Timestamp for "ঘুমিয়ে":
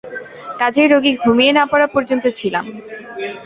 1.23-1.51